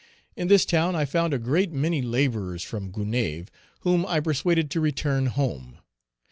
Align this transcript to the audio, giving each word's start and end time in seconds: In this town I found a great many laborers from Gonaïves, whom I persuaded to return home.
In 0.35 0.47
this 0.47 0.65
town 0.65 0.95
I 0.95 1.05
found 1.05 1.31
a 1.31 1.37
great 1.37 1.71
many 1.71 2.01
laborers 2.01 2.63
from 2.63 2.91
Gonaïves, 2.91 3.49
whom 3.81 4.03
I 4.07 4.19
persuaded 4.19 4.71
to 4.71 4.81
return 4.81 5.27
home. 5.27 5.77